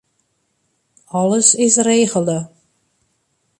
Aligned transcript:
Alles 1.19 1.51
is 1.67 1.75
regele. 1.87 2.41